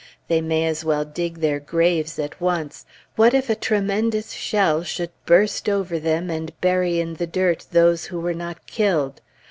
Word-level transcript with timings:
They 0.29 0.41
may 0.41 0.65
as 0.65 0.83
well 0.83 1.05
dig 1.05 1.41
their 1.41 1.59
graves 1.59 2.17
at 2.17 2.41
once; 2.41 2.87
what 3.15 3.35
if 3.35 3.51
a 3.51 3.55
tremendous 3.55 4.31
shell 4.31 4.81
should 4.81 5.11
burst 5.27 5.69
over 5.69 5.99
them, 5.99 6.31
and 6.31 6.59
bury 6.59 6.99
in 6.99 7.13
the 7.13 7.27
dirt 7.27 7.67
those 7.71 8.05
who 8.05 8.19
were 8.19 8.33
not 8.33 8.65
killed? 8.65 9.21